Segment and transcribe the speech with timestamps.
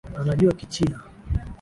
[0.19, 0.99] Anajua kichina